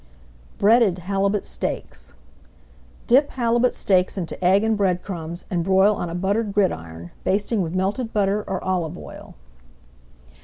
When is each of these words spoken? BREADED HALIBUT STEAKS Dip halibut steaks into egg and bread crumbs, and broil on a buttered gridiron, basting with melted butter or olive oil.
BREADED 0.57 0.97
HALIBUT 0.97 1.45
STEAKS 1.45 2.15
Dip 3.05 3.29
halibut 3.33 3.71
steaks 3.71 4.17
into 4.17 4.43
egg 4.43 4.63
and 4.63 4.75
bread 4.75 5.03
crumbs, 5.03 5.45
and 5.51 5.63
broil 5.63 5.93
on 5.95 6.09
a 6.09 6.15
buttered 6.15 6.53
gridiron, 6.55 7.11
basting 7.23 7.61
with 7.61 7.75
melted 7.75 8.11
butter 8.11 8.43
or 8.47 8.63
olive 8.63 8.97
oil. 8.97 9.35